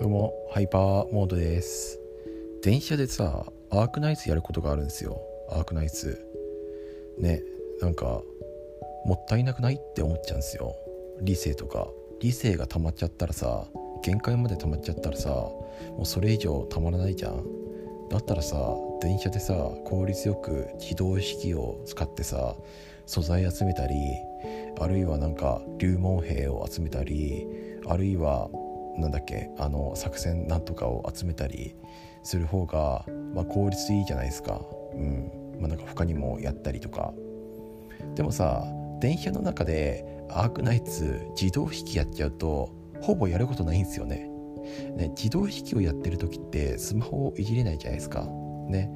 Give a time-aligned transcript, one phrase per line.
[0.00, 2.00] どうもハイパーモードです。
[2.62, 5.20] 電車でさアークナイツやることがあるんですよ。
[5.50, 6.26] アークナイツ。
[7.18, 7.42] ね
[7.82, 8.22] なんか
[9.04, 10.74] もったいなくないって思っちゃうんですよ。
[11.20, 11.86] 理性とか。
[12.18, 13.66] 理性が溜まっちゃったらさ
[14.02, 17.44] 限界まで溜まっちゃったらさもうそれ以上たまらないじゃん。
[18.08, 18.56] だったらさ
[19.02, 19.52] 電車でさ
[19.84, 22.56] 効率よく自動式を使ってさ
[23.04, 23.96] 素材集めたり
[24.80, 27.46] あるいはなんか流門兵を集めたり
[27.86, 28.48] あるいは
[29.00, 31.74] なんだっけあの作戦なんとかを集めたり
[32.22, 33.04] する方が、
[33.34, 34.60] まあ、効率いいじゃないですか。
[34.94, 35.30] うん。
[35.58, 37.12] まあ、なんか他にもやったりとか。
[38.14, 38.64] でもさ
[39.00, 44.30] 電車の中でアークナイツ自動引きやっちゃうとほぼやることないんですよね。
[44.96, 48.26] ね自動引きをやってる時ってスマホをいじれないじゃないですか。
[48.68, 48.90] ね。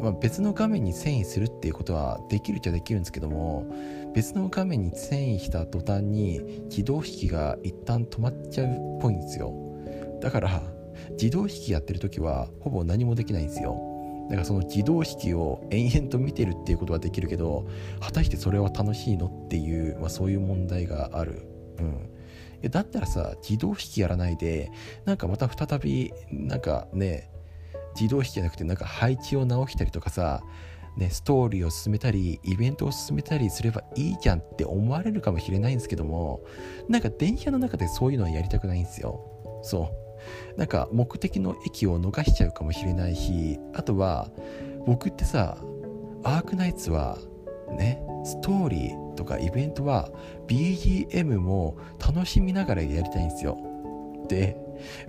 [0.00, 3.66] まあ、別の画面に遷移するっていうことはできるっちゃできるんですけども
[4.14, 6.40] 別の画面に遷移した途端に
[6.70, 9.54] 自動引きが一旦止まっちゃうっぽいんですよ。
[10.20, 10.62] だから
[11.12, 13.78] 自動引きやってる時はほぼ何もできないんですよ。
[14.28, 17.66] だからその自動引きを延々と見てるっていうことはできるけど
[18.00, 21.42] 果たしてそれは楽しいのっていう、まあ、そういう問題がある。
[21.78, 22.10] うん。
[22.68, 24.70] だったらさ自動引きやらないで
[25.04, 27.30] なんかまた再びなんかね
[27.94, 30.42] 自動引きじゃなくてなんか配置を直したりとかさ
[30.96, 36.42] ね、ストーリーを進めたりイベントを進めたりすればいいじゃんって思われるかもしれないんですけども
[36.88, 39.20] なんか電車の中でそういうのはやりたくないんですよ。
[39.62, 39.90] そ
[40.56, 40.58] う。
[40.58, 44.28] なんか目的の駅を逃しちゃうかもしれないしあとは
[44.86, 45.56] 僕ってさ
[46.22, 47.16] アークナイツは
[47.70, 50.10] ねストーリーとかイベントは
[50.46, 53.56] BGM も楽しみながらやりたいんですよ、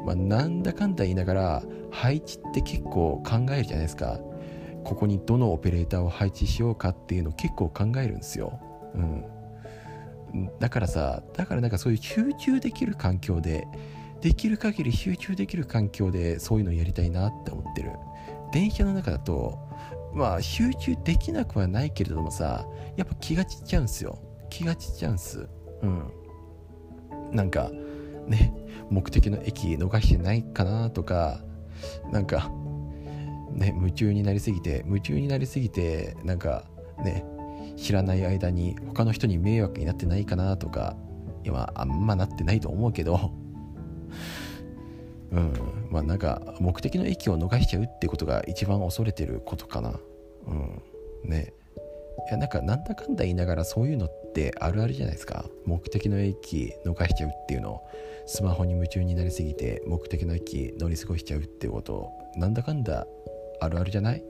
[0.06, 4.20] まあ、なんだかんだ言いながら配置って結構考えるじゃないですか。
[4.84, 8.60] ここにどのオペレーターを配置しようかっていうの結構考えるんですよ。
[8.96, 8.98] う
[10.38, 13.68] ん、だからさだからなんかそういう集中できる環境で
[14.22, 17.92] できる限り集中できる環境でそういうのやりたいなって思ってる。
[18.52, 19.58] 電車の中だと
[20.14, 22.66] まあ集中できなくはないけれどもさ
[22.98, 24.20] やっぱ気が散っちゃうんすよ。
[24.50, 25.48] 気が散っちゃうんす。
[25.82, 26.12] うん。
[27.32, 27.72] なんか
[28.28, 28.54] ね
[28.90, 31.42] 目的の駅逃してないかなとか
[32.12, 32.52] なんか
[33.54, 36.64] ね、夢中になりすぎて夢中になりすぎてなんか
[37.04, 37.26] ね
[37.76, 40.96] 知らない間に他の人に迷惑になってないかなとか
[41.44, 43.32] 今あんまなってないと思うけど
[45.32, 45.54] うん
[45.90, 50.00] まあなんか目的の駅を逃しちゃうってことが一番恐れてることかな。
[50.48, 50.82] うん
[51.30, 51.54] ね。
[52.32, 55.46] やなんかなんだかんだ言いながらそういうのってあるあるじゃないですか。
[55.66, 57.82] 目的の駅逃しちゃうっていうの
[58.26, 63.06] スマホに夢中になりすぎて目的の駅乗り過ごしちゃうってことなんだかんだ
[63.60, 64.24] あるあるじゃない？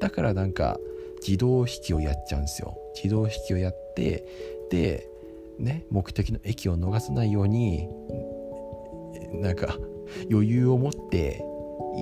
[0.00, 0.78] だからなんか
[1.20, 2.78] 自動引きをやっちゃうんですよ。
[2.94, 4.24] 自動引きをやって
[4.70, 5.06] で
[5.58, 7.88] ね目的の駅を逃さないように
[9.32, 9.76] なんか
[10.30, 11.44] 余裕を持って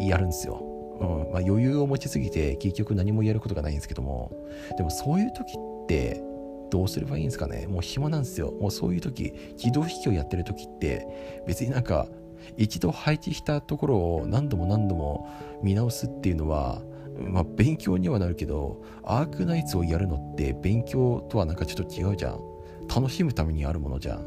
[0.06, 0.62] やるんですよ、
[1.00, 4.32] うんまあ、余裕を持ちすぎて結局何もやることがないんですけども。
[4.76, 6.22] でもそういう時って
[6.70, 7.66] どうすればいいんですかね。
[7.66, 8.52] もう暇なんですよ。
[8.60, 11.06] もうそういう時自動引きをやってる時って
[11.46, 12.08] 別になんか
[12.56, 15.28] 一度配置したところを何度も何度も
[15.62, 16.82] 見直すっていうのは
[17.18, 22.56] まあ、勉強にはなるけどアークナイツをやるのって勉強とはなんかちょっと違うじゃん。
[22.94, 24.20] 楽しむためにあるものじゃん、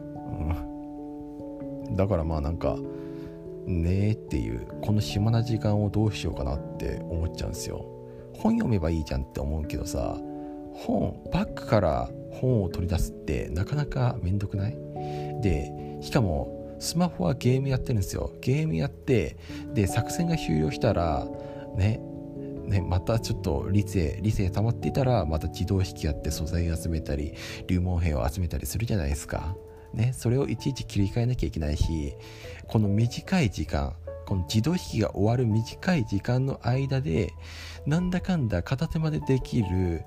[1.87, 2.77] うん、だからまあなんか
[3.69, 7.85] ねっていうこの暇な時間をどうしようかなって思っちゃうんですよ。
[8.33, 10.17] 本読めばいいじゃんって思うけどさ
[10.73, 14.77] 本バッグから本を取り出すってなかなかめんどくない？
[15.41, 15.71] で
[16.01, 18.31] しかもスマホはゲームやってるんですよ。
[18.41, 19.37] ゲームやって
[19.73, 21.27] で作戦が終了したら
[21.75, 22.01] ね
[22.69, 27.33] ね、またちょっと理性理性溜まっていたらまた自動引きやって素材集めたり
[27.65, 29.55] 流門兵を集めたりするじゃないですか、
[29.93, 32.13] ね、それをいちいち切り替えなきゃいけないし
[32.67, 33.95] この短い時間
[34.25, 37.33] この自動引きが終わる短い時間の間で
[37.87, 40.03] なんだかんだ片手までできる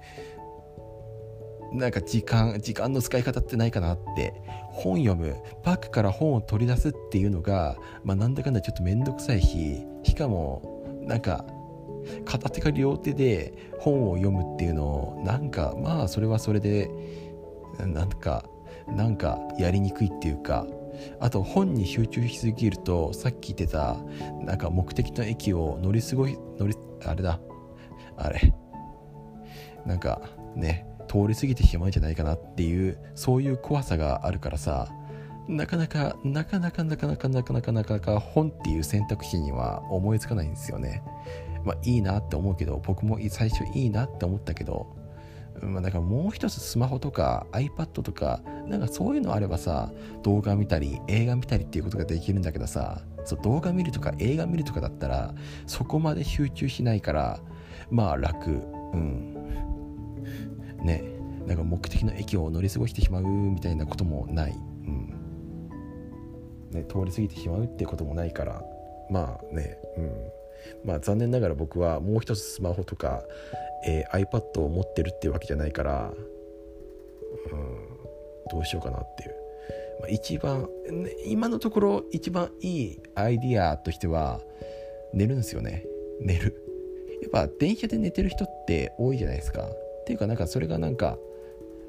[1.73, 4.35] なんか時間時間の使い方ってないかなって
[4.71, 11.45] 本読むパックから本を取り出すっていうのが、まあ、なんだかんだちょっと面倒くさいししかもなんか
[12.25, 16.91] 片手か両手で本を読むっていうのをなんかまあそれはそれで
[17.79, 18.45] なんか
[18.89, 20.67] なんかやりにくいっていうか
[21.21, 23.97] あと本に集中しすぎるとさっき言ってた
[24.45, 26.75] なんか目的の駅を乗り過ごし乗り
[27.05, 27.41] あれだ。
[28.17, 28.55] あれ。
[29.87, 30.23] なんか
[30.55, 34.89] ね通り過ぎてしまうんじゃないかなっていうそういう怖さがあるからさ
[35.49, 41.03] なかなかなかなかなかなかなかなかなかなか本っていう選択肢には思いつかないんですよね。
[41.65, 44.87] まあいいなって思うけど僕も最初いいなって思ったけど
[45.61, 55.35] まあ、だからもう一つスマホとか iPad とかなんかそういうのあればさ動画見たり映画見たりっていうことができるんだけどさそう動画見るとか映画見るとかだったら
[55.67, 57.41] そこまで集中しないから
[57.93, 58.51] まあ楽。
[58.51, 59.35] うん。
[60.83, 61.05] ね。
[61.47, 65.09] なんか目的の駅を乗り過ごしてしまうみたいなこともない、うん。
[66.71, 68.63] ね、通り過ぎてしまうってこともないから
[69.11, 69.77] まあね。
[69.99, 70.42] うん。
[70.85, 73.23] まあ残念ながら僕はもう一つスマホとか、
[73.87, 76.13] えー、iPad を持ってるってわけじゃないから、
[77.53, 77.93] うん、
[78.51, 79.35] どうしようかなっていう、
[80.01, 80.69] まあ、一番、
[81.27, 84.41] 今のところ一番いいアイディアとしては
[85.13, 85.85] 寝るんですよね。
[86.21, 86.63] 寝る。
[87.23, 89.69] やっぱ電車で寝てる人って多いじゃないですか。
[90.03, 91.19] っていうかなんかそれがなんか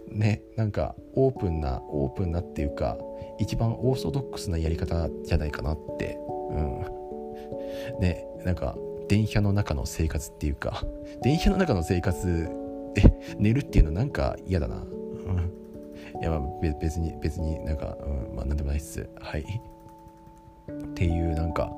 [0.09, 2.97] ねなんかオープンなオープンなっていうか
[3.39, 6.17] 一番オーソドックスなやり方じゃないかなって。
[6.51, 6.85] うん。
[7.99, 8.27] ね。
[8.45, 8.75] なんか
[9.07, 10.83] 電車の中の生活っていうか
[11.23, 12.49] 電車の中の生活
[12.93, 16.41] で寝るっていうのなんか嫌だな、うん、いやまあ
[16.79, 19.07] 別に別になんか、うん、まあなんでもないっす。
[19.19, 19.41] はい。
[19.41, 21.73] っていうなんか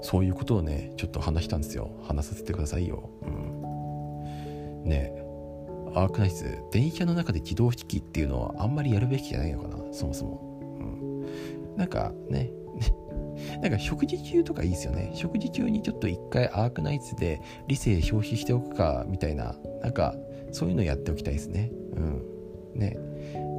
[0.00, 1.90] そういうことをねちょっと話したんですよ。
[2.02, 5.12] 話させてくださいよ、うん、ね。
[5.14, 5.24] え
[5.94, 9.76] アークナイス電車の中で自動引きっていうのはあんまりやるべきじゃないのかな。
[9.92, 12.50] そもそも、うん、なんかね
[13.62, 15.12] なんか食事中とかいいですよね。
[15.14, 20.14] 食事中にちょっと一回アークナイツで理性消費しておくかみたいな、なんか
[20.52, 21.70] そういうのやっておきたいですね。
[21.96, 22.22] うん。
[22.74, 22.96] ね。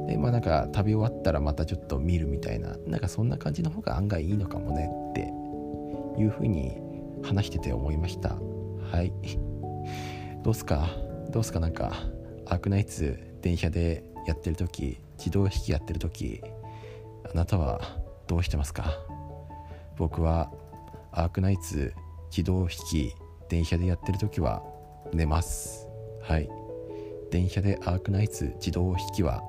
[0.08, 5.32] で、まあなんか食べ終わったらまたちょっと見るみたいな、なんかそんな感じの方が案外いいのかもねって
[6.20, 6.76] いうふうに
[7.22, 8.36] 話してて思いました。
[8.92, 9.12] はい。
[10.42, 10.88] どうすか？
[11.30, 11.58] どうすか？
[11.58, 11.92] なんか、
[12.46, 16.40] アークナイツ電車でやってる時自動引きやってる時
[17.32, 17.80] あなたは
[18.28, 18.84] どうしてますか？
[19.96, 20.50] 僕は
[21.12, 21.94] アークナイツ
[22.30, 23.14] 自動引き
[23.48, 24.62] 電車でやってる時は
[25.12, 25.88] 寝ます。
[26.22, 26.48] はい。
[27.30, 29.42] 電車でアークナイツ自動引きは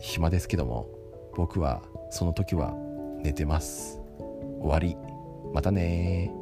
[0.00, 0.88] 暇ですけども
[1.36, 2.74] 僕はその時は
[3.22, 4.00] 寝てます。
[4.60, 4.96] 終わり。
[5.52, 6.32] またね